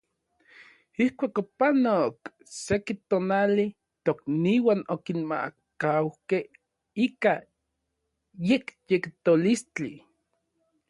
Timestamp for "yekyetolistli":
8.49-9.93